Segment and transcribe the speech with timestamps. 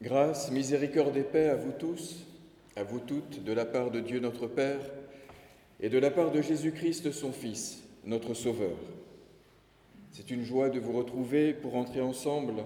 [0.00, 2.24] Grâce, miséricorde et paix à vous tous,
[2.76, 4.78] à vous toutes, de la part de Dieu notre Père
[5.80, 8.76] et de la part de Jésus-Christ son Fils, notre Sauveur.
[10.12, 12.62] C'est une joie de vous retrouver pour entrer ensemble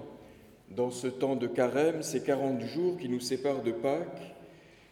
[0.69, 4.35] dans ce temps de carême, ces 40 jours qui nous séparent de Pâques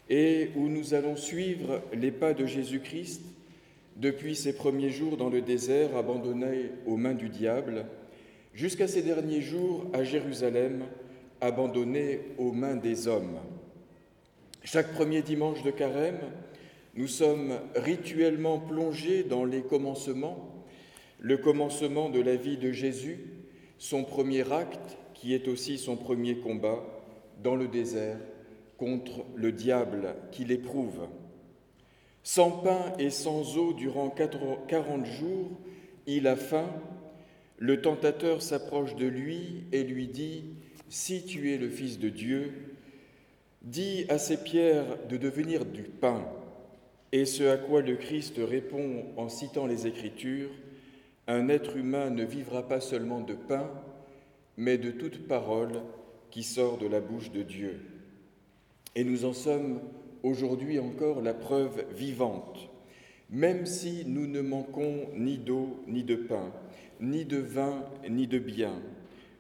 [0.10, 3.22] et où nous allons suivre les pas de Jésus-Christ
[3.98, 7.86] depuis ses premiers jours dans le désert abandonné aux mains du diable,
[8.56, 10.86] jusqu'à ses derniers jours à Jérusalem,
[11.42, 13.40] abandonné aux mains des hommes.
[14.64, 16.20] Chaque premier dimanche de carême,
[16.94, 20.66] nous sommes rituellement plongés dans les commencements,
[21.20, 23.20] le commencement de la vie de Jésus,
[23.80, 26.84] son premier acte qui est aussi son premier combat
[27.44, 28.18] dans le désert
[28.78, 31.08] contre le diable qui l'éprouve.
[32.24, 35.50] Sans pain et sans eau durant quarante jours,
[36.06, 36.70] il a faim.
[37.58, 40.44] Le tentateur s'approche de lui et lui dit,
[40.92, 42.52] Si tu es le Fils de Dieu,
[43.62, 46.28] dis à ces pierres de devenir du pain.
[47.14, 50.50] Et ce à quoi le Christ répond en citant les Écritures,
[51.28, 53.72] Un être humain ne vivra pas seulement de pain,
[54.58, 55.82] mais de toute parole
[56.30, 57.80] qui sort de la bouche de Dieu.
[58.94, 59.80] Et nous en sommes
[60.24, 62.70] aujourd'hui encore la preuve vivante.
[63.30, 66.52] Même si nous ne manquons ni d'eau, ni de pain,
[67.00, 68.74] ni de vin, ni de bien,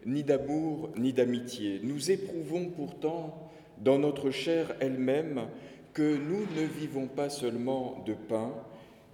[0.05, 5.47] ni d'amour, ni d'amitié, nous éprouvons pourtant dans notre chair elle-même
[5.93, 8.53] que nous ne vivons pas seulement de pain,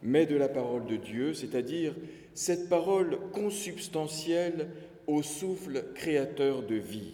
[0.03, 1.95] mais de la parole de Dieu, c'est-à-dire
[2.33, 4.69] cette parole consubstantielle
[5.07, 7.13] au souffle créateur de vie.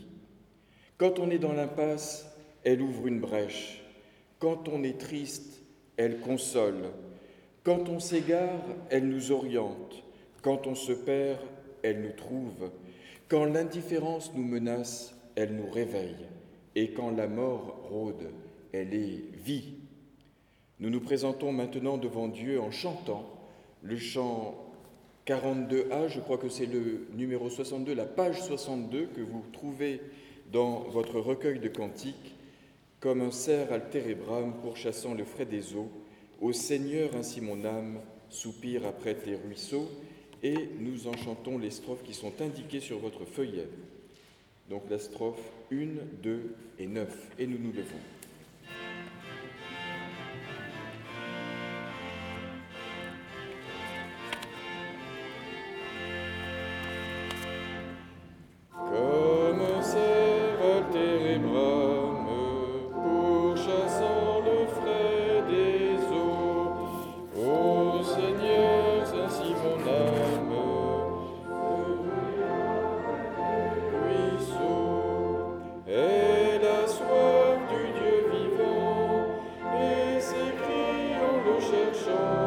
[0.98, 2.28] Quand on est dans l'impasse,
[2.64, 3.84] elle ouvre une brèche.
[4.40, 5.62] Quand on est triste,
[5.96, 6.90] elle console.
[7.64, 10.04] Quand on s'égare, elle nous oriente.
[10.42, 11.40] Quand on se perd,
[11.82, 12.72] elle nous trouve.
[13.28, 16.28] Quand l'indifférence nous menace, elle nous réveille.
[16.76, 18.32] Et quand la mort rôde,
[18.72, 19.76] elle est vie.
[20.80, 23.30] Nous nous présentons maintenant devant Dieu en chantant
[23.84, 24.56] le chant
[25.28, 30.02] 42A, je crois que c'est le numéro 62, la page 62 que vous trouvez
[30.52, 32.36] dans votre recueil de cantiques
[33.00, 35.90] comme un cerf altérébram pourchassant le frais des eaux.
[36.42, 38.00] Ô Seigneur, ainsi mon âme
[38.30, 39.90] soupire après tes ruisseaux.
[40.44, 43.68] Et nous en chantons les strophes qui sont indiquées sur votre feuillet.
[44.70, 45.42] Donc la strophe
[45.72, 45.76] 1,
[46.22, 47.32] 2 et 9.
[47.40, 48.13] Et nous nous levons.
[82.06, 82.43] Entrer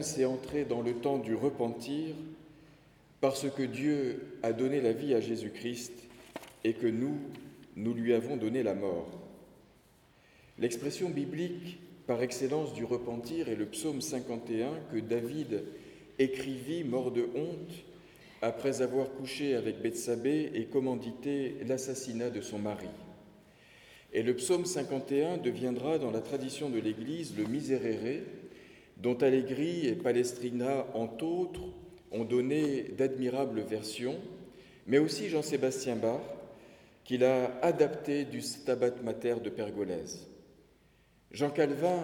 [0.00, 2.14] c'est entrer dans le temps du repentir,
[3.20, 5.92] parce que Dieu a donné la vie à Jésus-Christ
[6.62, 7.16] et que nous,
[7.76, 9.08] nous lui avons donné la mort.
[10.58, 15.64] L'expression biblique par excellence du repentir est le psaume 51 que David
[16.18, 17.84] écrivit, mort de honte,
[18.42, 22.88] après avoir couché avec Bethsabée et commandité l'assassinat de son mari.
[24.12, 28.20] Et le psaume 51 deviendra dans la tradition de l'Église le Miserere,
[29.04, 31.60] dont Allegri et Palestrina, entre autres,
[32.10, 34.18] ont donné d'admirables versions,
[34.86, 36.22] mais aussi Jean-Sébastien Bach,
[37.04, 40.26] qu'il a adapté du Stabat Mater de Pergolèse.
[41.32, 42.02] Jean Calvin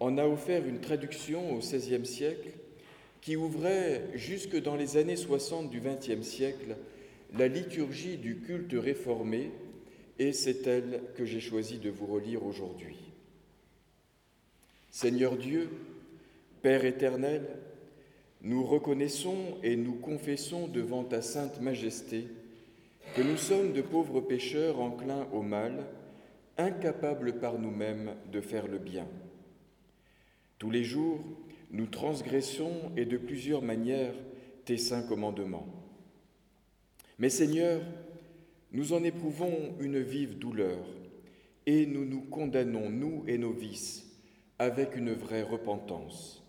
[0.00, 2.48] en a offert une traduction au XVIe siècle
[3.20, 6.74] qui ouvrait jusque dans les années 60 du XXe siècle
[7.38, 9.52] la liturgie du culte réformé,
[10.18, 12.96] et c'est elle que j'ai choisi de vous relire aujourd'hui.
[14.90, 15.68] Seigneur Dieu,
[16.64, 17.42] Père éternel,
[18.40, 22.26] nous reconnaissons et nous confessons devant ta sainte majesté
[23.14, 25.84] que nous sommes de pauvres pécheurs enclins au mal,
[26.56, 29.06] incapables par nous-mêmes de faire le bien.
[30.56, 31.20] Tous les jours,
[31.70, 34.14] nous transgressons et de plusieurs manières
[34.64, 35.68] tes saints commandements.
[37.18, 37.82] Mais Seigneur,
[38.72, 40.78] nous en éprouvons une vive douleur
[41.66, 44.10] et nous nous condamnons, nous et nos vices,
[44.58, 46.40] avec une vraie repentance.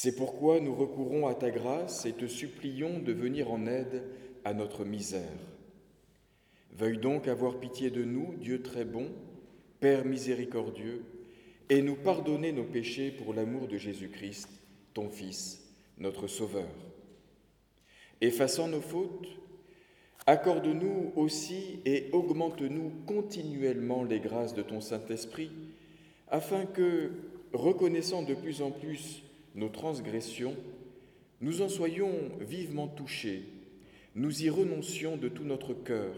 [0.00, 4.04] C'est pourquoi nous recourons à ta grâce et te supplions de venir en aide
[4.44, 5.40] à notre misère.
[6.70, 9.10] Veuille donc avoir pitié de nous, Dieu très bon,
[9.80, 11.02] Père miséricordieux,
[11.68, 14.48] et nous pardonner nos péchés pour l'amour de Jésus-Christ,
[14.94, 16.70] ton Fils, notre Sauveur.
[18.20, 19.26] Effaçant nos fautes,
[20.28, 25.50] accorde-nous aussi et augmente-nous continuellement les grâces de ton Saint-Esprit,
[26.28, 27.10] afin que,
[27.52, 29.24] reconnaissant de plus en plus
[29.54, 30.56] nos transgressions,
[31.40, 33.44] nous en soyons vivement touchés,
[34.14, 36.14] nous y renoncions de tout notre cœur,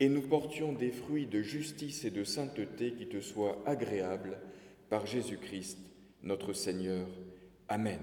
[0.00, 4.38] et nous portions des fruits de justice et de sainteté qui te soient agréables
[4.90, 5.78] par Jésus-Christ,
[6.22, 7.06] notre Seigneur.
[7.68, 8.00] Amen.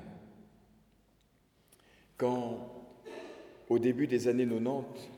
[2.18, 2.86] Quand,
[3.68, 5.10] au début des années 90,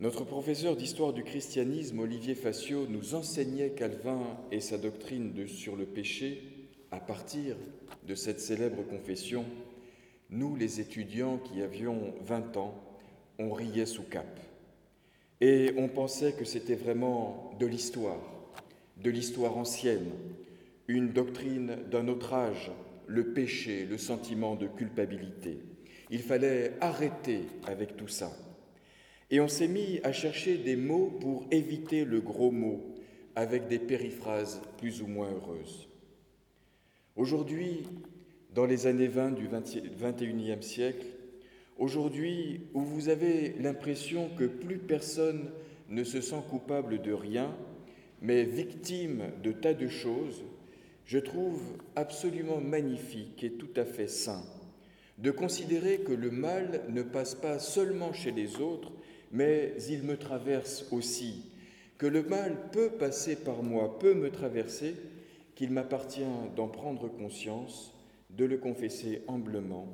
[0.00, 5.86] notre professeur d'histoire du christianisme, Olivier Facio, nous enseignait Calvin et sa doctrine sur le
[5.86, 6.53] péché
[6.94, 7.56] à partir
[8.06, 9.44] de cette célèbre confession,
[10.30, 12.74] nous, les étudiants qui avions 20 ans,
[13.40, 14.38] on riait sous cap.
[15.40, 18.20] Et on pensait que c'était vraiment de l'histoire,
[19.02, 20.08] de l'histoire ancienne,
[20.86, 22.70] une doctrine d'un autre âge,
[23.08, 25.58] le péché, le sentiment de culpabilité.
[26.10, 28.30] Il fallait arrêter avec tout ça.
[29.32, 32.84] Et on s'est mis à chercher des mots pour éviter le gros mot,
[33.34, 35.83] avec des périphrases plus ou moins heureuses.
[37.16, 37.84] Aujourd'hui,
[38.52, 41.06] dans les années 20 du 21e siècle,
[41.78, 45.50] aujourd'hui où vous avez l'impression que plus personne
[45.88, 47.54] ne se sent coupable de rien,
[48.20, 50.42] mais victime de tas de choses,
[51.06, 51.62] je trouve
[51.94, 54.42] absolument magnifique et tout à fait sain
[55.18, 58.90] de considérer que le mal ne passe pas seulement chez les autres,
[59.30, 61.44] mais il me traverse aussi,
[61.98, 64.96] que le mal peut passer par moi, peut me traverser,
[65.54, 66.22] qu'il m'appartient
[66.56, 67.94] d'en prendre conscience,
[68.30, 69.88] de le confesser humblement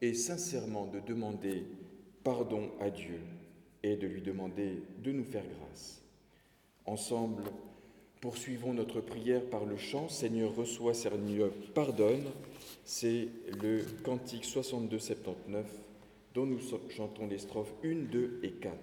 [0.00, 1.64] et sincèrement de demander
[2.24, 3.20] pardon à Dieu
[3.82, 6.02] et de lui demander de nous faire grâce.
[6.86, 7.44] Ensemble,
[8.22, 12.30] Poursuivons notre prière par le chant Seigneur reçoit, Seigneur pardonne.
[12.84, 13.26] C'est
[13.60, 15.64] le cantique 62-79
[16.32, 18.76] dont nous chantons les strophes 1, 2 et 4.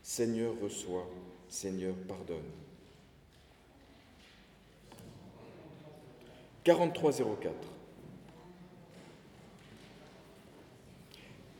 [0.00, 1.10] Seigneur reçoit,
[1.48, 2.36] Seigneur pardonne.
[6.68, 7.54] 4304.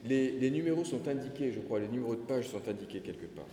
[0.04, 3.46] Les, les numéros sont indiqués, je crois, les numéros de page sont indiqués quelque part.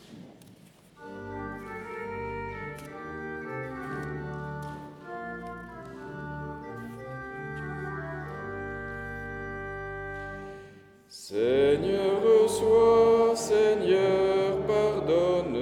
[11.08, 15.58] Seigneur, reçois, Seigneur, pardonne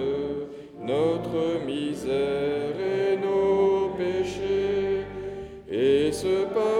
[0.81, 2.62] notre misère
[6.23, 6.72] ce pardon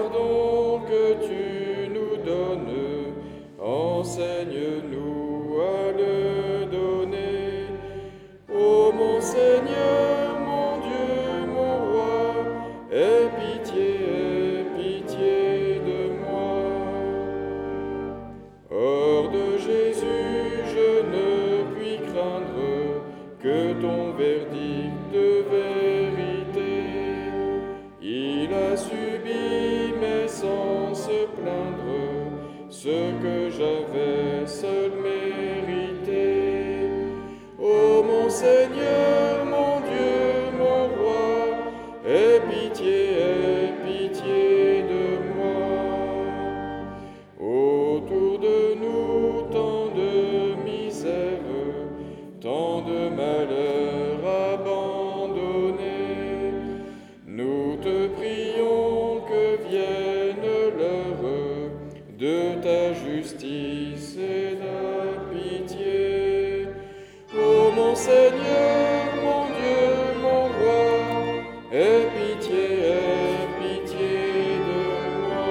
[67.94, 74.80] Seigneur, mon Dieu, mon roi, aie pitié, aie pitié de
[75.28, 75.46] moi.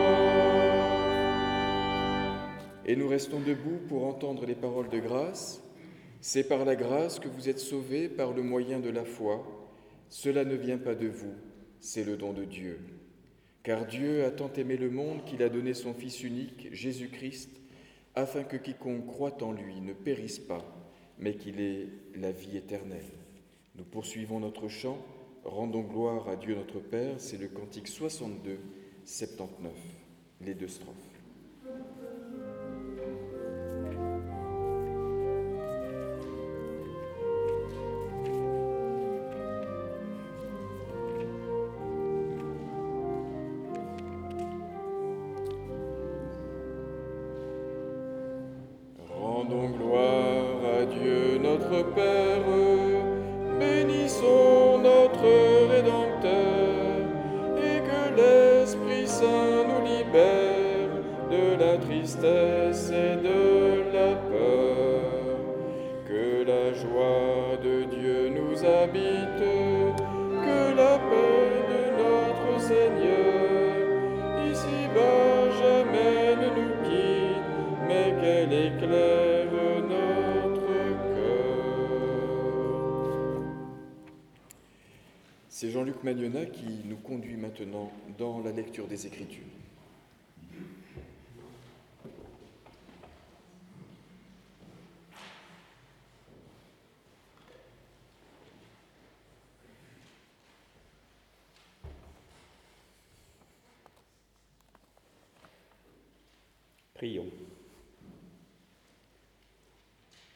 [2.86, 5.64] Et nous restons debout pour entendre les paroles de grâce.
[6.20, 9.46] C'est par la grâce que vous êtes sauvés par le moyen de la foi.
[10.10, 11.34] Cela ne vient pas de vous,
[11.80, 12.82] c'est le don de Dieu.
[13.64, 17.62] Car Dieu a tant aimé le monde qu'il a donné son Fils unique, Jésus-Christ,
[18.16, 20.83] afin que quiconque croit en lui ne périsse pas,
[21.20, 23.06] mais qu'il ait la vie éternelle.
[23.76, 24.98] Nous poursuivons notre chant.
[25.44, 27.16] Rendons gloire à Dieu notre Père.
[27.20, 28.60] C'est le cantique 62,
[29.06, 29.72] 79,
[30.42, 31.13] les deux strophes.
[86.04, 89.46] Qui nous conduit maintenant dans la lecture des Écritures.
[106.96, 107.32] Prions.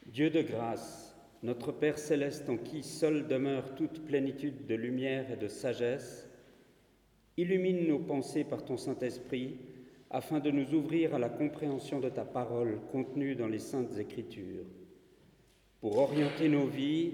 [0.06, 1.07] Dieu de grâce,
[1.44, 6.29] notre Père céleste en qui seul demeure toute plénitude de lumière et de sagesse,
[7.38, 9.58] illumine nos pensées par ton Saint-Esprit
[10.10, 14.65] afin de nous ouvrir à la compréhension de ta parole contenue dans les saintes Écritures,
[15.82, 17.13] pour orienter nos vies,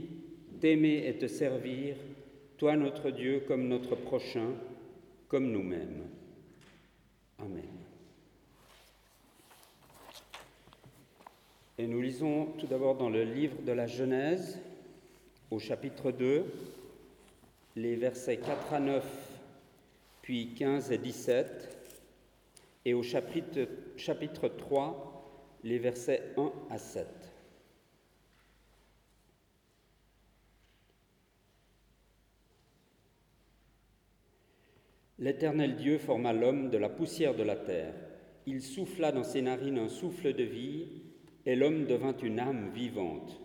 [0.61, 1.95] t'aimer et te servir,
[2.57, 4.53] toi notre Dieu comme notre prochain,
[5.27, 6.03] comme nous-mêmes.
[7.39, 7.82] Amen.
[11.83, 14.57] Et nous lisons tout d'abord dans le livre de la Genèse,
[15.51, 16.45] au chapitre 2,
[17.75, 19.03] les versets 4 à 9,
[20.21, 21.77] puis 15 et 17,
[22.85, 27.05] et au chapitre, chapitre 3, les versets 1 à 7.
[35.19, 37.93] L'Éternel Dieu forma l'homme de la poussière de la terre.
[38.45, 41.03] Il souffla dans ses narines un souffle de vie
[41.45, 43.39] et l'homme devint une âme vivante.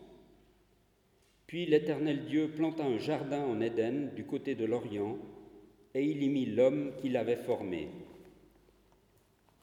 [1.47, 5.17] Puis l'Éternel Dieu planta un jardin en Éden du côté de l'Orient,
[5.95, 7.89] et il y mit l'homme qu'il avait formé.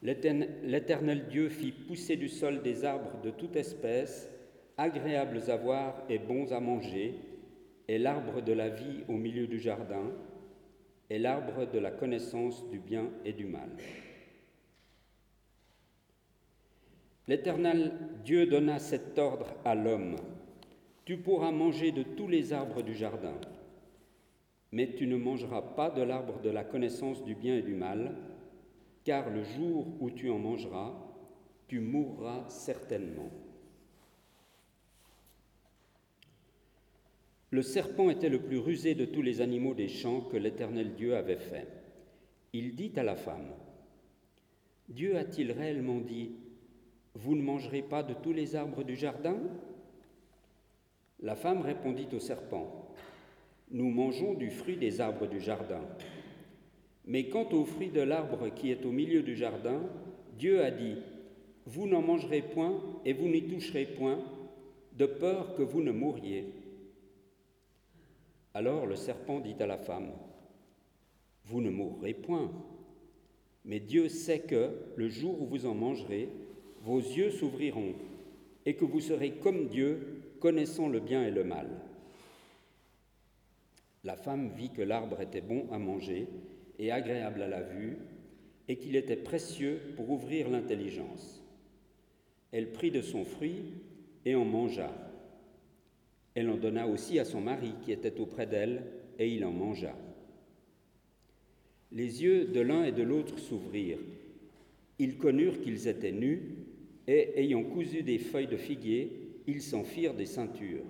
[0.02, 4.30] L'Éternel Dieu fit pousser du sol des arbres de toute espèce,
[4.78, 7.16] agréables à voir et bons à manger,
[7.88, 10.12] et l'arbre de la vie au milieu du jardin,
[11.10, 13.70] et l'arbre de la connaissance du bien et du mal.
[17.28, 17.92] L'Éternel
[18.24, 20.16] Dieu donna cet ordre à l'homme.
[21.06, 23.34] Tu pourras manger de tous les arbres du jardin,
[24.72, 28.16] mais tu ne mangeras pas de l'arbre de la connaissance du bien et du mal,
[29.04, 30.94] car le jour où tu en mangeras,
[31.68, 33.32] tu mourras certainement.
[37.50, 41.16] Le serpent était le plus rusé de tous les animaux des champs que l'Éternel Dieu
[41.16, 41.68] avait fait.
[42.54, 43.54] Il dit à la femme,
[44.90, 46.36] Dieu a-t-il réellement dit,
[47.16, 49.38] vous ne mangerez pas de tous les arbres du jardin?
[51.22, 52.92] La femme répondit au serpent,
[53.72, 55.82] Nous mangeons du fruit des arbres du jardin.
[57.06, 59.82] Mais quant au fruit de l'arbre qui est au milieu du jardin,
[60.38, 60.98] Dieu a dit,
[61.66, 64.20] Vous n'en mangerez point et vous n'y toucherez point,
[64.94, 66.54] de peur que vous ne mouriez.
[68.54, 70.12] Alors le serpent dit à la femme,
[71.46, 72.52] Vous ne mourrez point,
[73.64, 76.30] mais Dieu sait que, le jour où vous en mangerez,
[76.86, 77.96] vos yeux s'ouvriront
[78.66, 81.68] et que vous serez comme Dieu, connaissant le bien et le mal.
[84.04, 86.28] La femme vit que l'arbre était bon à manger
[86.78, 87.98] et agréable à la vue,
[88.68, 91.44] et qu'il était précieux pour ouvrir l'intelligence.
[92.52, 93.64] Elle prit de son fruit
[94.26, 94.92] et en mangea.
[96.34, 98.84] Elle en donna aussi à son mari qui était auprès d'elle,
[99.20, 99.96] et il en mangea.
[101.92, 104.00] Les yeux de l'un et de l'autre s'ouvrirent.
[105.00, 106.65] Ils connurent qu'ils étaient nus,
[107.08, 110.86] et ayant cousu des feuilles de figuier, ils s'en firent des ceintures.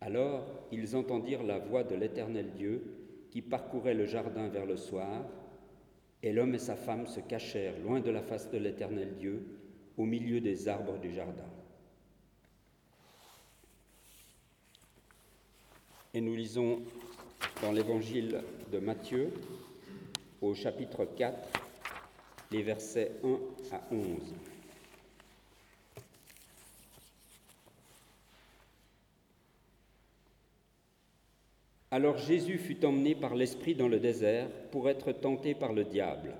[0.00, 2.82] Alors ils entendirent la voix de l'Éternel Dieu
[3.30, 5.24] qui parcouraient le jardin vers le soir,
[6.22, 9.44] et l'homme et sa femme se cachèrent loin de la face de l'Éternel Dieu,
[9.96, 11.44] au milieu des arbres du jardin.
[16.12, 16.80] Et nous lisons
[17.60, 18.40] dans l'évangile
[18.72, 19.32] de Matthieu,
[20.40, 21.63] au chapitre 4,
[22.54, 24.32] les versets 1 à 11.
[31.90, 36.36] Alors Jésus fut emmené par l'Esprit dans le désert pour être tenté par le diable.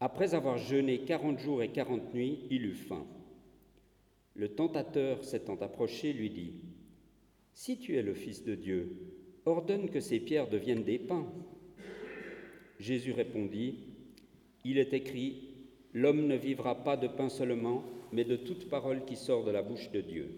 [0.00, 3.06] Après avoir jeûné quarante jours et quarante nuits, il eut faim.
[4.34, 6.54] Le tentateur s'étant approché lui dit,
[7.52, 8.96] Si tu es le Fils de Dieu,
[9.44, 11.30] ordonne que ces pierres deviennent des pains.
[12.78, 13.89] Jésus répondit,
[14.64, 15.50] Il est écrit,
[15.92, 19.62] L'homme ne vivra pas de pain seulement, mais de toute parole qui sort de la
[19.62, 20.30] bouche de Dieu.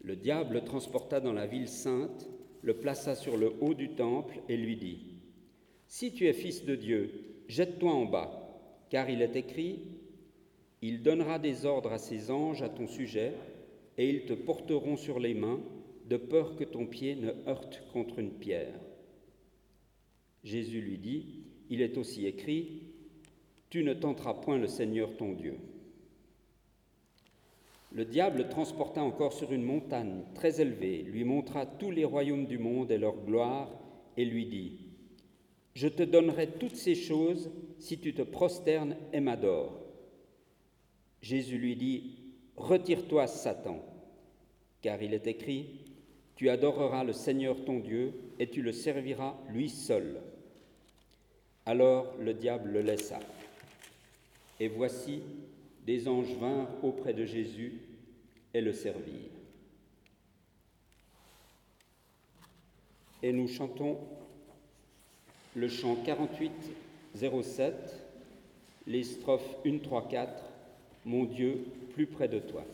[0.00, 2.28] Le diable le transporta dans la ville sainte,
[2.62, 5.00] le plaça sur le haut du temple et lui dit,
[5.86, 7.10] Si tu es fils de Dieu,
[7.48, 8.38] jette-toi en bas,
[8.88, 9.80] car il est écrit,
[10.80, 13.34] Il donnera des ordres à ses anges à ton sujet,
[13.98, 15.60] et ils te porteront sur les mains,
[16.08, 18.74] de peur que ton pied ne heurte contre une pierre.
[20.42, 22.82] Jésus lui dit, Il est aussi écrit,
[23.70, 25.56] Tu ne tenteras point le Seigneur ton Dieu.
[27.90, 32.58] Le diable transporta encore sur une montagne très élevée, lui montra tous les royaumes du
[32.58, 33.70] monde et leur gloire,
[34.18, 34.80] et lui dit,
[35.72, 39.80] Je te donnerai toutes ces choses si tu te prosternes et m'adores.
[41.22, 42.18] Jésus lui dit,
[42.58, 43.82] Retire-toi, Satan,
[44.82, 45.86] car il est écrit,
[46.36, 50.20] Tu adoreras le Seigneur ton Dieu, et tu le serviras lui seul.
[51.64, 53.20] Alors le diable le laissa.
[54.58, 55.20] Et voici,
[55.86, 57.80] des anges vinrent auprès de Jésus
[58.54, 59.30] et le servirent.
[63.22, 63.98] Et nous chantons
[65.54, 65.96] le chant
[67.14, 67.72] 48-07,
[68.86, 70.32] les strophes 1, 3, 4,
[71.04, 72.64] Mon Dieu, plus près de toi.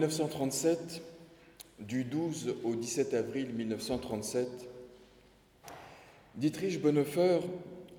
[0.00, 1.02] 1937,
[1.78, 4.48] du 12 au 17 avril 1937,
[6.36, 7.40] Dietrich Bonhoeffer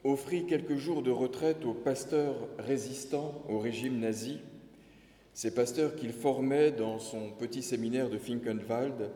[0.03, 4.39] offrit quelques jours de retraite aux pasteurs résistants au régime nazi,
[5.35, 9.11] ces pasteurs qu'il formait dans son petit séminaire de Finkenwald,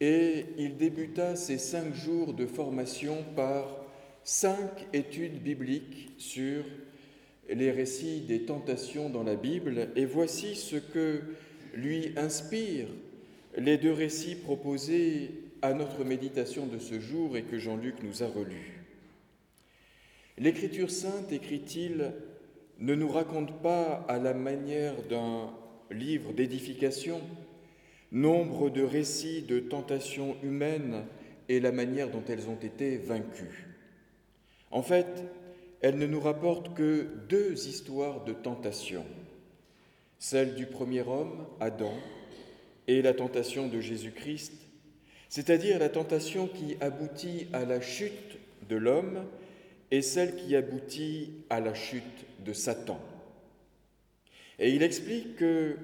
[0.00, 3.84] et il débuta ces cinq jours de formation par
[4.22, 6.62] cinq études bibliques sur
[7.48, 11.22] les récits des tentations dans la Bible, et voici ce que
[11.76, 12.88] lui inspirent
[13.56, 15.30] les deux récits proposés
[15.62, 18.82] à notre méditation de ce jour et que Jean-Luc nous a relus.
[20.38, 22.12] L'Écriture sainte, écrit-il,
[22.78, 25.50] ne nous raconte pas à la manière d'un
[25.90, 27.20] livre d'édification
[28.12, 31.04] nombre de récits de tentations humaines
[31.48, 33.66] et la manière dont elles ont été vaincues.
[34.70, 35.24] En fait,
[35.80, 39.04] elle ne nous rapporte que deux histoires de tentation,
[40.18, 41.94] celle du premier homme, Adam,
[42.88, 44.52] et la tentation de Jésus-Christ,
[45.28, 49.24] c'est-à-dire la tentation qui aboutit à la chute de l'homme
[49.90, 53.00] et celle qui aboutit à la chute de Satan.
[54.58, 55.76] Et il explique que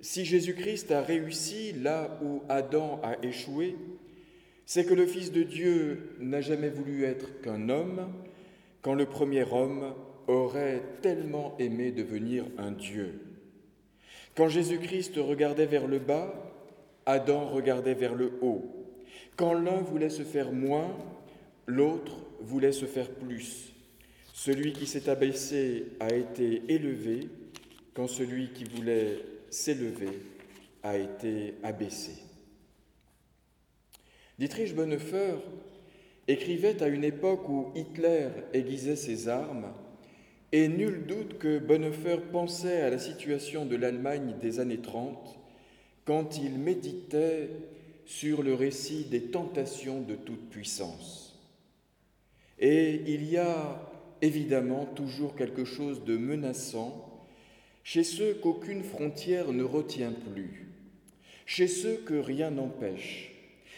[0.00, 3.76] si Jésus-Christ a réussi là où Adam a échoué,
[4.64, 8.12] c'est que le Fils de Dieu n'a jamais voulu être qu'un homme,
[8.82, 9.94] quand le premier homme
[10.28, 13.29] aurait tellement aimé devenir un Dieu.
[14.40, 16.32] Quand Jésus-Christ regardait vers le bas,
[17.04, 18.86] Adam regardait vers le haut.
[19.36, 20.96] Quand l'un voulait se faire moins,
[21.66, 23.74] l'autre voulait se faire plus.
[24.32, 27.28] Celui qui s'est abaissé a été élevé,
[27.92, 29.18] quand celui qui voulait
[29.50, 30.22] s'élever
[30.82, 32.12] a été abaissé.
[34.38, 35.34] Dietrich Bonhoeffer
[36.28, 39.74] écrivait à une époque où Hitler aiguisait ses armes,
[40.52, 45.38] et nul doute que Bonhoeffer pensait à la situation de l'Allemagne des années 30
[46.04, 47.50] quand il méditait
[48.04, 51.38] sur le récit des tentations de toute puissance.
[52.58, 53.80] Et il y a
[54.22, 57.06] évidemment toujours quelque chose de menaçant
[57.84, 60.68] chez ceux qu'aucune frontière ne retient plus,
[61.46, 63.32] chez ceux que rien n'empêche,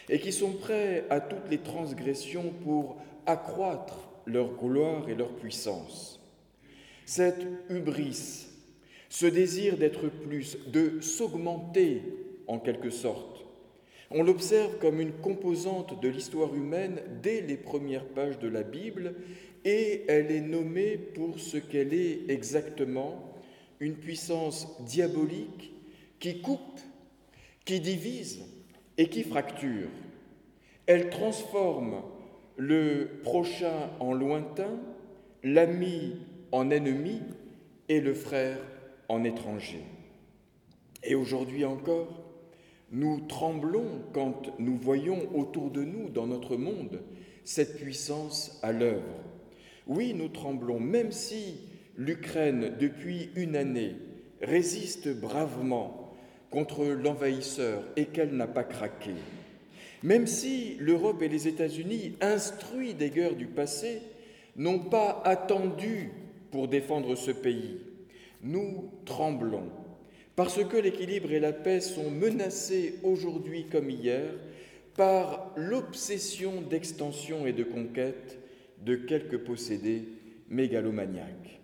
[0.09, 6.22] et qui sont prêts à toutes les transgressions pour accroître leur gloire et leur puissance.
[7.07, 8.47] Cette hubris,
[9.09, 12.03] ce désir d'être plus, de s'augmenter
[12.47, 13.45] en quelque sorte,
[14.11, 19.15] on l'observe comme une composante de l'histoire humaine dès les premières pages de la Bible
[19.65, 23.33] et elle est nommée pour ce qu'elle est exactement,
[23.81, 25.73] une puissance diabolique
[26.21, 26.81] qui coupe,
[27.65, 28.43] qui divise
[28.99, 29.89] et qui fracture.
[30.87, 32.03] Elle transforme
[32.57, 34.79] le prochain en lointain,
[35.43, 36.17] l'ami
[36.53, 37.21] en ennemi
[37.89, 38.59] et le frère
[39.09, 39.83] en étranger.
[41.03, 42.23] Et aujourd'hui encore,
[42.93, 47.01] nous tremblons quand nous voyons autour de nous, dans notre monde,
[47.45, 49.03] cette puissance à l'œuvre.
[49.87, 51.57] Oui, nous tremblons, même si
[51.97, 53.97] l'Ukraine, depuis une année,
[54.43, 56.13] résiste bravement
[56.51, 59.13] contre l'envahisseur et qu'elle n'a pas craqué.
[60.03, 64.03] Même si l'Europe et les États-Unis, instruits des guerres du passé,
[64.57, 66.11] n'ont pas attendu
[66.53, 67.81] pour défendre ce pays,
[68.43, 69.71] nous tremblons
[70.37, 74.33] parce que l'équilibre et la paix sont menacés aujourd'hui comme hier
[74.95, 78.39] par l'obsession d'extension et de conquête
[78.85, 80.05] de quelques possédés
[80.49, 81.61] mégalomaniaques.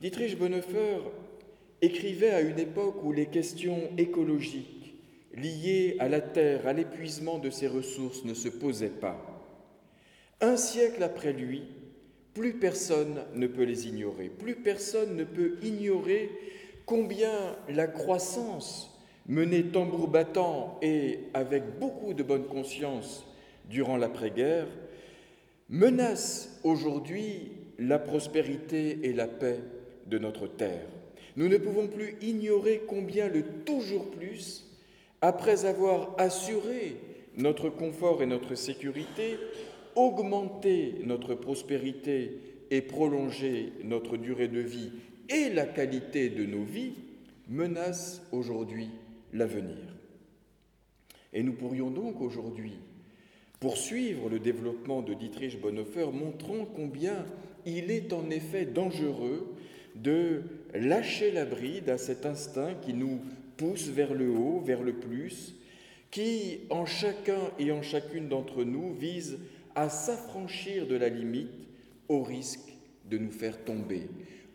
[0.00, 0.98] Dietrich Bonhoeffer
[1.82, 4.94] écrivait à une époque où les questions écologiques
[5.34, 9.26] liées à la terre, à l'épuisement de ses ressources ne se posaient pas.
[10.40, 11.62] Un siècle après lui,
[12.40, 16.30] plus personne ne peut les ignorer, plus personne ne peut ignorer
[16.86, 23.26] combien la croissance menée tambour battant et avec beaucoup de bonne conscience
[23.68, 24.68] durant l'après-guerre
[25.68, 29.60] menace aujourd'hui la prospérité et la paix
[30.06, 30.86] de notre terre.
[31.36, 34.64] Nous ne pouvons plus ignorer combien le toujours plus,
[35.20, 36.96] après avoir assuré
[37.36, 39.36] notre confort et notre sécurité,
[39.96, 42.38] augmenté notre prospérité
[42.70, 44.90] et prolongé notre durée de vie
[45.28, 46.94] et la qualité de nos vies
[47.48, 48.88] menace aujourd'hui
[49.32, 49.76] l'avenir.
[51.32, 52.78] Et nous pourrions donc aujourd'hui
[53.60, 57.26] poursuivre le développement de Dietrich Bonhoeffer, montrant combien
[57.66, 59.54] il est en effet dangereux
[59.94, 60.42] de
[60.74, 63.20] lâcher la bride à cet instinct qui nous
[63.56, 65.54] pousse vers le haut, vers le plus,
[66.10, 69.38] qui en chacun et en chacune d'entre nous vise
[69.74, 71.68] à s'affranchir de la limite
[72.08, 74.08] au risque de nous faire tomber,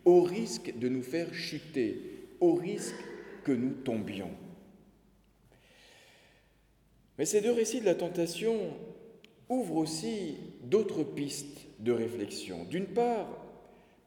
[0.04, 2.00] au risque de nous faire chuter,
[2.40, 3.04] au risque
[3.44, 4.30] que nous tombions.
[7.18, 8.54] Mais ces deux récits de la tentation
[9.48, 12.64] ouvre aussi d'autres pistes de réflexion.
[12.64, 13.28] D'une part,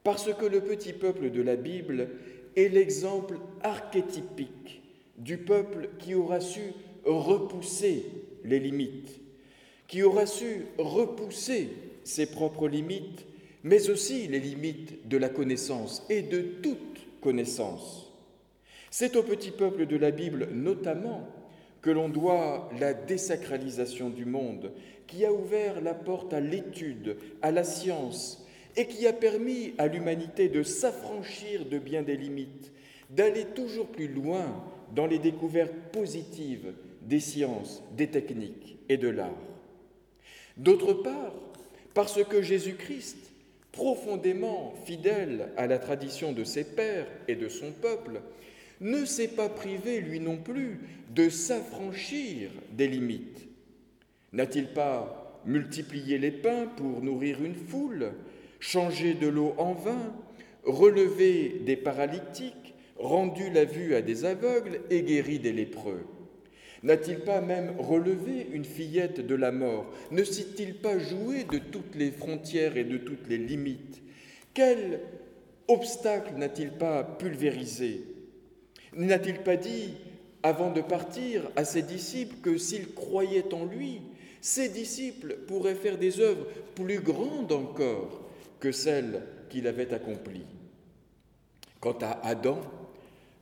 [0.04, 2.10] parce que le petit peuple de la Bible
[2.56, 4.82] est l'exemple archétypique
[5.18, 6.60] du peuple qui aura su
[7.04, 8.06] repousser
[8.44, 9.20] les limites,
[9.90, 11.68] qui aura su repousser
[12.04, 13.26] ses propres limites,
[13.64, 18.08] mais aussi les limites de la connaissance et de toute connaissance.
[18.92, 21.26] C'est au petit peuple de la Bible notamment
[21.82, 24.70] que l'on doit la désacralisation du monde,
[25.08, 29.88] qui a ouvert la porte à l'étude, à la science, et qui a permis à
[29.88, 32.70] l'humanité de s'affranchir de bien des limites,
[33.10, 34.46] d'aller toujours plus loin
[34.94, 39.34] dans les découvertes positives des sciences, des techniques et de l'art.
[40.60, 41.32] D'autre part,
[41.94, 43.16] parce que Jésus-Christ,
[43.72, 48.20] profondément fidèle à la tradition de ses pères et de son peuple,
[48.82, 50.80] ne s'est pas privé, lui non plus,
[51.14, 53.48] de s'affranchir des limites.
[54.34, 58.12] N'a-t-il pas multiplié les pains pour nourrir une foule,
[58.58, 60.12] changé de l'eau en vin,
[60.64, 66.04] relevé des paralytiques, rendu la vue à des aveugles et guéri des lépreux?
[66.82, 71.94] N'a-t-il pas même relevé une fillette de la mort Ne s'est-il pas joué de toutes
[71.94, 74.00] les frontières et de toutes les limites?
[74.54, 75.00] Quel
[75.68, 78.04] obstacle n'a-t-il pas pulvérisé?
[78.94, 79.94] N'a-t-il pas dit,
[80.42, 84.00] avant de partir, à ses disciples que s'ils croyaient en lui,
[84.40, 88.22] ses disciples pourraient faire des œuvres plus grandes encore
[88.58, 90.46] que celles qu'il avait accomplies?
[91.78, 92.60] Quant à Adam,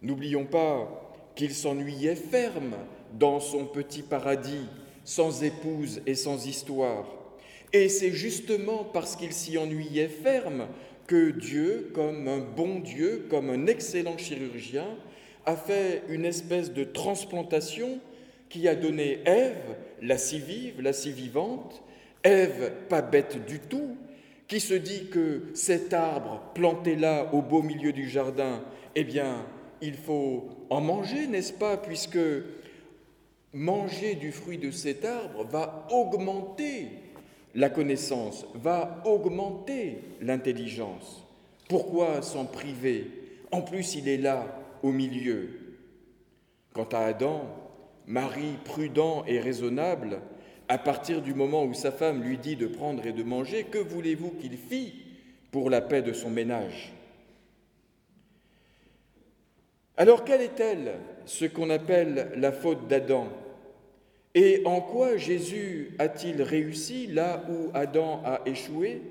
[0.03, 2.74] n'oublions pas qu'il s'ennuyait ferme
[3.14, 4.66] dans son petit paradis,
[5.05, 7.07] sans épouse et sans histoire.
[7.73, 10.66] Et c'est justement parce qu'il s'y ennuyait ferme
[11.07, 14.87] que Dieu, comme un bon Dieu, comme un excellent chirurgien,
[15.47, 17.99] a fait une espèce de transplantation
[18.49, 21.83] qui a donné Ève, la si vive, la si vivante,
[22.23, 23.97] Ève pas bête du tout,
[24.47, 28.62] qui se dit que cet arbre planté là au beau milieu du jardin,
[28.94, 29.47] eh bien,
[29.81, 32.18] il faut en manger, n'est-ce pas, puisque
[33.59, 36.88] manger du fruit de cet arbre va augmenter
[37.55, 41.25] la connaissance, va augmenter l'intelligence.
[41.68, 43.11] Pourquoi s'en priver?
[43.51, 44.47] En plus, il est là,
[44.83, 45.51] au milieu.
[46.73, 47.42] Quant à Adam,
[48.07, 50.21] mari prudent et raisonnable,
[50.68, 53.79] à partir du moment où sa femme lui dit de prendre et de manger, que
[53.79, 54.94] voulez-vous qu'il fît
[55.51, 56.92] pour la paix de son ménage?
[59.97, 60.92] Alors quelle est-elle,
[61.25, 63.27] ce qu'on appelle la faute d'Adam?
[64.35, 69.03] Et en quoi Jésus a-t-il réussi là où Adam a échoué?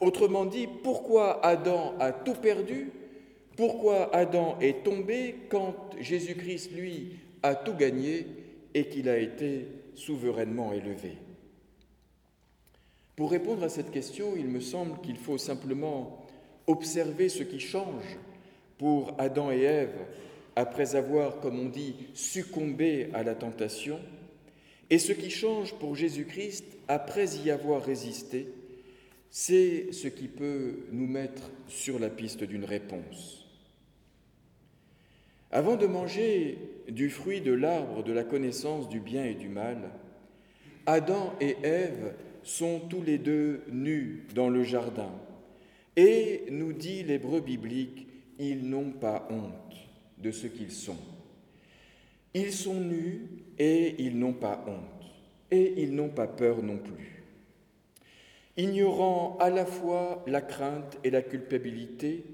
[0.00, 2.90] Autrement dit, pourquoi Adam a tout perdu?
[3.56, 8.26] Pourquoi Adam est tombé quand Jésus-Christ, lui, a tout gagné
[8.74, 11.18] et qu'il a été souverainement élevé?
[13.16, 16.24] Pour répondre à cette question, il me semble qu'il faut simplement
[16.68, 18.18] observer ce qui change
[18.76, 19.98] pour Adam et Ève
[20.54, 23.98] après avoir, comme on dit, succombé à la tentation,
[24.90, 28.48] et ce qui change pour Jésus-Christ après y avoir résisté,
[29.30, 33.46] c'est ce qui peut nous mettre sur la piste d'une réponse.
[35.50, 39.90] Avant de manger du fruit de l'arbre de la connaissance du bien et du mal,
[40.86, 45.12] Adam et Ève sont tous les deux nus dans le jardin.
[45.96, 48.06] Et, nous dit l'hébreu biblique,
[48.38, 49.76] ils n'ont pas honte
[50.18, 50.96] de ce qu'ils sont.
[52.34, 53.26] Ils sont nus
[53.58, 55.10] et ils n'ont pas honte.
[55.50, 57.22] Et ils n'ont pas peur non plus.
[58.56, 62.24] Ignorant à la fois la crainte et la culpabilité,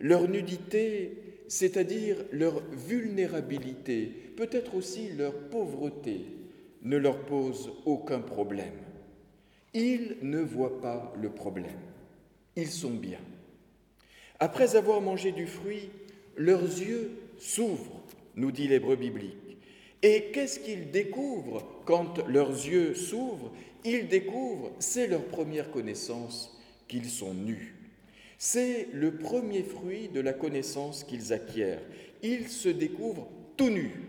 [0.00, 4.06] leur nudité c'est-à-dire leur vulnérabilité,
[4.38, 6.24] peut-être aussi leur pauvreté,
[6.80, 8.72] ne leur pose aucun problème.
[9.74, 11.78] Ils ne voient pas le problème.
[12.56, 13.18] Ils sont bien.
[14.40, 15.90] Après avoir mangé du fruit,
[16.38, 18.02] leurs yeux s'ouvrent,
[18.34, 19.36] nous dit l'hébreu biblique.
[20.02, 23.52] Et qu'est-ce qu'ils découvrent quand leurs yeux s'ouvrent?
[23.84, 26.56] Ils découvrent, c'est leur première connaissance,
[26.88, 27.74] qu'ils sont nus.
[28.38, 31.82] C'est le premier fruit de la connaissance qu'ils acquièrent.
[32.22, 34.08] Ils se découvrent tout nus.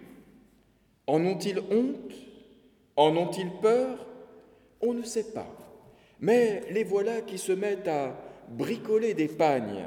[1.05, 2.13] En ont-ils honte?
[2.95, 4.07] En ont-ils peur?
[4.81, 5.47] On ne sait pas.
[6.19, 8.17] Mais les voilà qui se mettent à
[8.49, 9.85] bricoler des pagnes.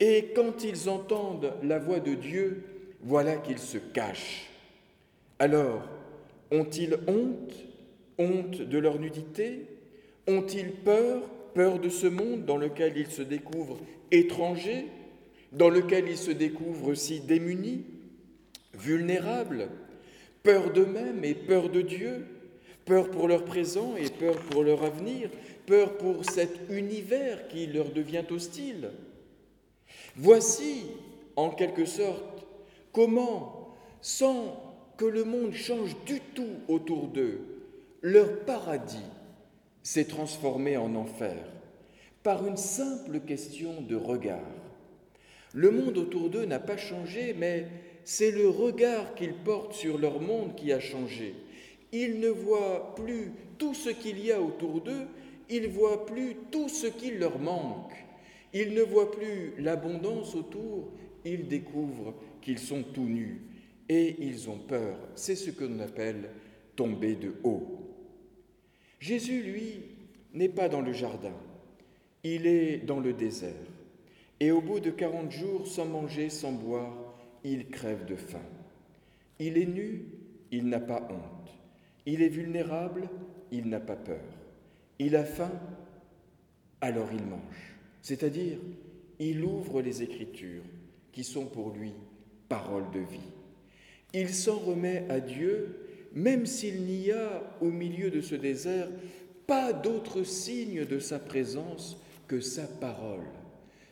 [0.00, 2.64] Et quand ils entendent la voix de Dieu,
[3.02, 4.50] voilà qu'ils se cachent.
[5.38, 5.82] Alors,
[6.50, 7.54] ont-ils honte
[8.18, 9.66] Honte de leur nudité?
[10.26, 11.22] Ont-ils peur
[11.54, 13.78] peur de ce monde dans lequel ils se découvrent
[14.10, 14.86] étrangers,
[15.52, 17.84] dans lequel ils se découvrent aussi démunis,
[18.74, 19.68] vulnérables,
[20.42, 22.26] peur d'eux-mêmes et peur de Dieu,
[22.86, 25.28] Peur pour leur présent et peur pour leur avenir,
[25.66, 28.90] peur pour cet univers qui leur devient hostile?
[30.14, 30.84] Voici,
[31.34, 32.46] en quelque sorte,
[32.92, 34.65] comment, sans
[34.96, 37.40] que le monde change du tout autour d'eux,
[38.02, 39.10] leur paradis
[39.82, 41.36] s'est transformé en enfer
[42.22, 44.40] par une simple question de regard.
[45.54, 47.66] Le monde autour d'eux n'a pas changé, mais
[48.04, 51.34] c'est le regard qu'ils portent sur leur monde qui a changé.
[51.92, 55.06] Ils ne voient plus tout ce qu'il y a autour d'eux,
[55.48, 57.92] ils voient plus tout ce qui leur manque.
[58.52, 60.88] Ils ne voient plus l'abondance autour,
[61.24, 63.42] ils découvrent qu'ils sont tout nus
[63.88, 64.98] et ils ont peur.
[65.14, 66.30] C'est ce que appelle
[66.74, 67.80] tomber de haut.
[69.00, 69.82] Jésus, lui,
[70.34, 71.34] n'est pas dans le jardin,
[72.22, 73.52] il est dans le désert.
[74.38, 76.94] Et au bout de quarante jours, sans manger, sans boire,
[77.42, 78.42] il crève de faim.
[79.38, 80.04] Il est nu,
[80.50, 81.54] il n'a pas honte.
[82.04, 83.08] Il est vulnérable,
[83.50, 84.24] il n'a pas peur.
[84.98, 85.52] Il a faim,
[86.80, 87.76] alors il mange.
[88.02, 88.58] C'est-à-dire,
[89.18, 90.64] il ouvre les Écritures,
[91.12, 91.92] qui sont pour lui
[92.48, 93.32] paroles de vie.
[94.18, 98.88] Il s'en remet à Dieu, même s'il n'y a au milieu de ce désert
[99.46, 103.26] pas d'autre signe de sa présence que sa parole,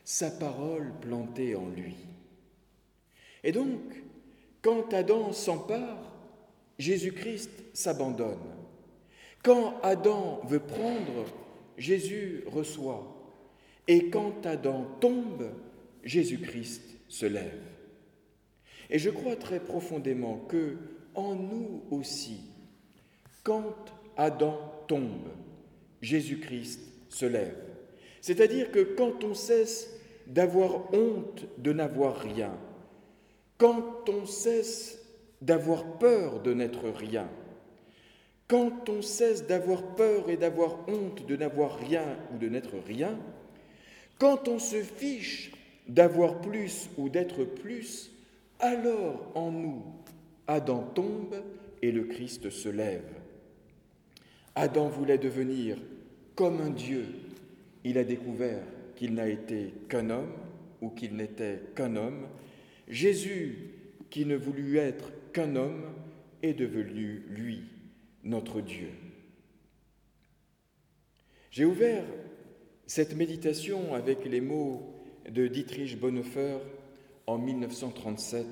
[0.03, 1.95] sa parole plantée en lui.
[3.43, 3.79] Et donc,
[4.63, 6.11] quand Adam s'empare,
[6.79, 8.49] Jésus-Christ s'abandonne.
[9.43, 11.27] Quand Adam veut prendre,
[11.77, 13.15] Jésus reçoit.
[13.87, 15.51] Et quand Adam tombe,
[16.03, 17.74] Jésus-Christ se lève.
[18.89, 20.77] Et je crois très profondément que
[21.15, 22.41] en nous aussi,
[23.43, 23.75] quand
[24.17, 25.29] Adam tombe,
[26.01, 27.55] Jésus-Christ se lève.
[28.21, 29.89] C'est-à-dire que quand on cesse
[30.27, 32.57] d'avoir honte de n'avoir rien,
[33.57, 34.99] quand on cesse
[35.41, 37.29] d'avoir peur de n'être rien,
[38.47, 43.17] quand on cesse d'avoir peur et d'avoir honte de n'avoir rien ou de n'être rien,
[44.19, 45.51] quand on se fiche
[45.87, 48.11] d'avoir plus ou d'être plus,
[48.59, 49.83] alors en nous,
[50.47, 51.35] Adam tombe
[51.81, 53.13] et le Christ se lève.
[54.55, 55.77] Adam voulait devenir
[56.35, 57.05] comme un Dieu.
[57.83, 58.63] Il a découvert
[58.95, 60.31] qu'il n'a été qu'un homme
[60.81, 62.27] ou qu'il n'était qu'un homme.
[62.87, 63.71] Jésus,
[64.09, 65.83] qui ne voulut être qu'un homme,
[66.41, 67.63] est devenu, lui,
[68.23, 68.89] notre Dieu.
[71.51, 72.03] J'ai ouvert
[72.87, 74.93] cette méditation avec les mots
[75.29, 76.57] de Dietrich Bonhoeffer
[77.27, 78.45] en 1937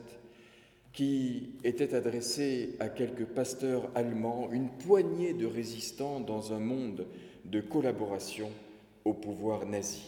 [0.93, 7.07] qui était adressé à quelques pasteurs allemands, une poignée de résistants dans un monde
[7.45, 8.49] de collaboration
[9.03, 10.03] au pouvoir nazi.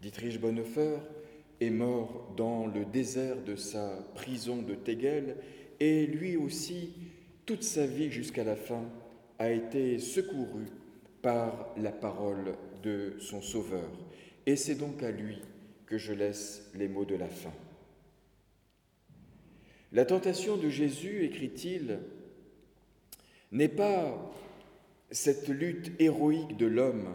[0.00, 0.98] Dietrich Bonhoeffer
[1.60, 5.36] est mort dans le désert de sa prison de Tegel
[5.80, 6.92] et lui aussi,
[7.46, 8.84] toute sa vie jusqu'à la fin,
[9.38, 10.66] a été secouru
[11.22, 13.90] par la parole de son Sauveur.
[14.46, 15.38] Et c'est donc à lui
[15.88, 17.52] que je laisse les mots de la fin.
[19.90, 22.00] La tentation de Jésus, écrit-il,
[23.52, 24.30] n'est pas
[25.10, 27.08] cette lutte héroïque de l'homme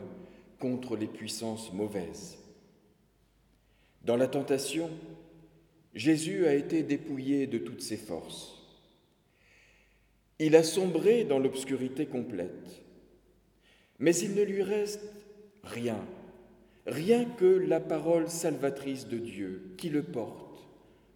[0.57, 2.39] contre les puissances mauvaises.
[4.03, 4.89] Dans la tentation,
[5.93, 8.59] Jésus a été dépouillé de toutes ses forces.
[10.39, 12.81] Il a sombré dans l'obscurité complète,
[13.99, 15.03] mais il ne lui reste
[15.61, 16.03] rien,
[16.85, 20.67] rien que la parole salvatrice de Dieu qui le porte,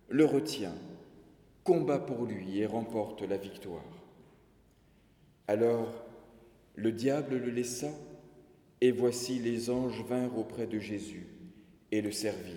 [0.09, 0.75] le retient,
[1.63, 3.83] combat pour lui et remporte la victoire.
[5.47, 6.05] Alors
[6.75, 7.91] le diable le laissa,
[8.79, 11.25] et voici les anges vinrent auprès de Jésus
[11.91, 12.53] et le servirent.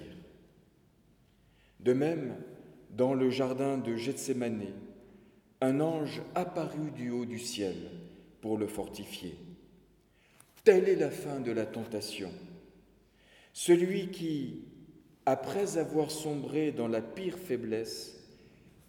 [1.81, 2.37] De même,
[2.91, 4.67] dans le jardin de Gethsemane,
[5.63, 7.77] un ange apparut du haut du ciel
[8.43, 9.35] pour le fortifier.
[10.65, 12.31] Telle est la fin de la tentation
[13.53, 14.64] celui qui,
[15.26, 18.16] après avoir sombré dans la pire faiblesse,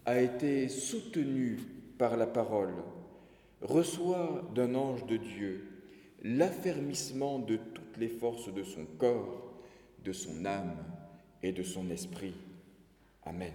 [0.06, 1.58] a été soutenu
[1.98, 2.74] par la parole,
[3.62, 5.68] reçoit d'un ange de Dieu
[6.24, 9.54] l'affermissement de toutes les forces de son corps,
[10.04, 10.78] de son âme
[11.42, 12.36] et de son esprit.
[13.26, 13.54] Amen.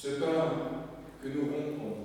[0.00, 0.52] Ce pain
[1.20, 1.97] que nous rompons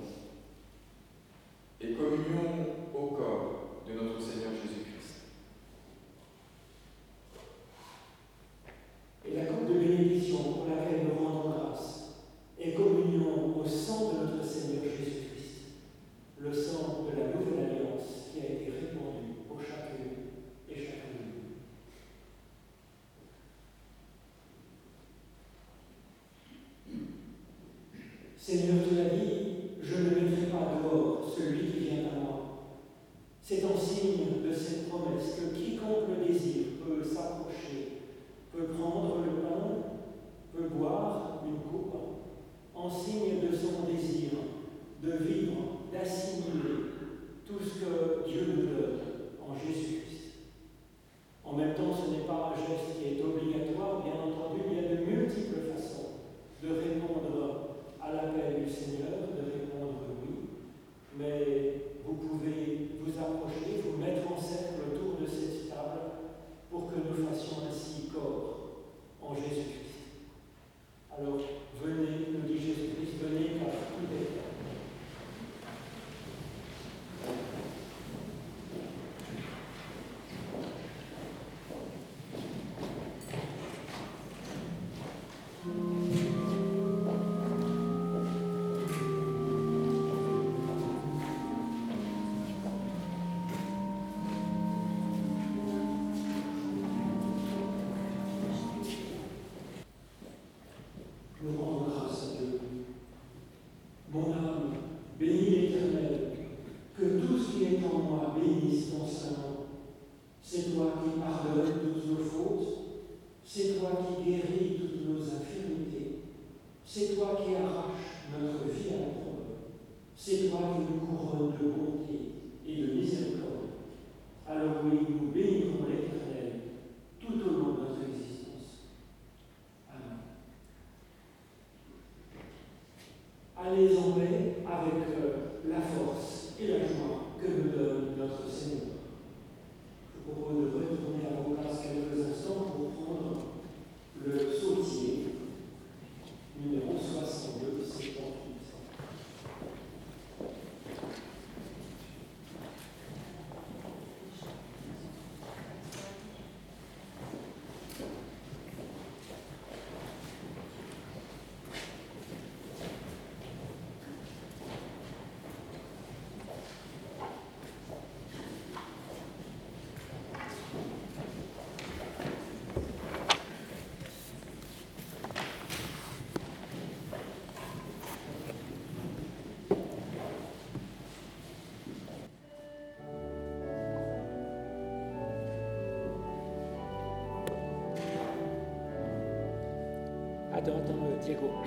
[190.68, 191.60] Euh.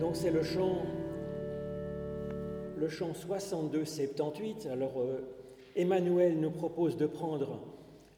[0.00, 0.78] Donc c'est le chant,
[2.76, 4.68] le chant 62-78.
[4.68, 5.20] Alors euh,
[5.76, 7.60] Emmanuel nous propose de prendre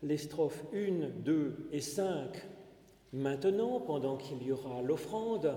[0.03, 2.49] les strophes 1, 2 et 5
[3.13, 5.57] maintenant, pendant qu'il y aura l'offrande.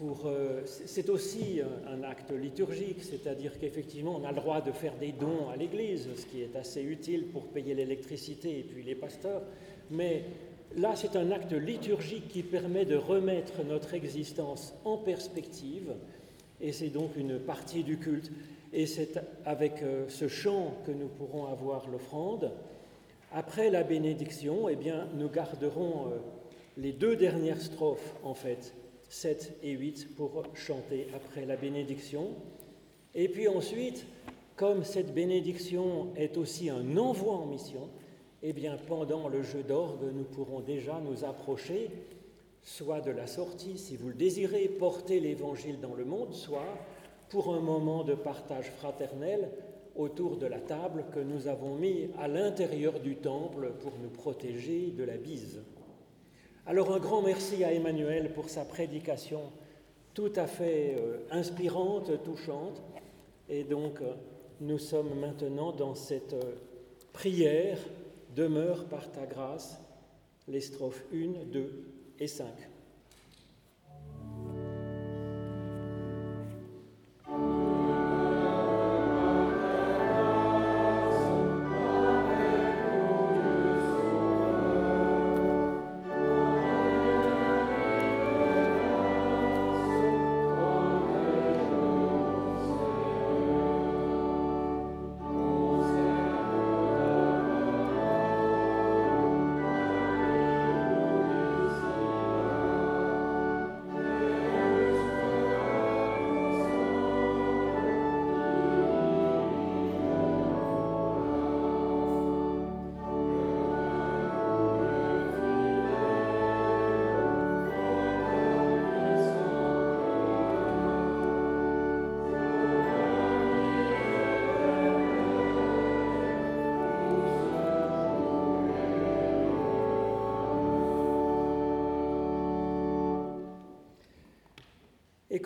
[0.00, 5.12] Euh, c'est aussi un, acte liturgique, c'est-à-dire qu'effectivement, on a le droit de faire des
[5.12, 9.42] dons à l'Église, ce qui est assez utile pour payer l'électricité et puis les pasteurs.
[9.90, 10.24] Mais
[10.76, 15.94] là, c'est un acte liturgique qui permet de remettre notre existence en perspective,
[16.60, 18.30] et c'est donc une partie du culte.
[18.72, 22.50] Et c'est avec euh, ce chant que nous pourrons avoir l'offrande.
[23.32, 26.16] Après la bénédiction, eh bien, nous garderons euh,
[26.76, 28.74] les deux dernières strophes, en fait,
[29.08, 32.30] 7 et 8, pour chanter après la bénédiction.
[33.14, 34.06] Et puis ensuite,
[34.56, 37.88] comme cette bénédiction est aussi un envoi en mission,
[38.42, 41.90] eh bien, pendant le jeu d'orgue, nous pourrons déjà nous approcher,
[42.62, 46.66] soit de la sortie, si vous le désirez, porter l'Évangile dans le monde, soit
[47.28, 49.50] pour un moment de partage fraternel
[49.94, 54.90] autour de la table que nous avons mis à l'intérieur du temple pour nous protéger
[54.90, 55.60] de la bise.
[56.68, 59.52] Alors un grand merci à Emmanuel pour sa prédication
[60.14, 62.82] tout à fait euh, inspirante, touchante.
[63.48, 64.14] Et donc euh,
[64.60, 66.54] nous sommes maintenant dans cette euh,
[67.12, 67.78] prière,
[68.34, 69.80] demeure par ta grâce,
[70.48, 71.84] les strophes 1, 2
[72.18, 72.46] et 5.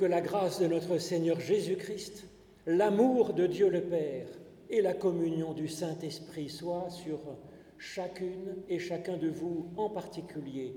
[0.01, 2.25] Que la grâce de notre Seigneur Jésus-Christ,
[2.67, 4.29] l'amour de Dieu le Père
[4.71, 7.19] et la communion du Saint-Esprit soient sur
[7.77, 10.75] chacune et chacun de vous en particulier,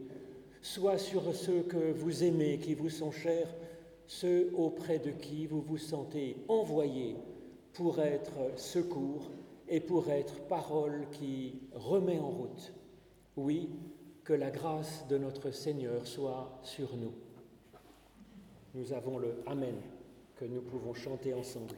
[0.61, 3.47] soit sur ceux que vous aimez, qui vous sont chers,
[4.07, 7.15] ceux auprès de qui vous vous sentez envoyés
[7.71, 9.32] pour être secours
[9.69, 12.74] et pour être parole qui remet en route.
[13.38, 13.69] Oui,
[14.26, 17.13] que la grâce de notre Seigneur soit sur nous
[18.74, 19.76] nous avons le Amen
[20.36, 21.76] que nous pouvons chanter ensemble.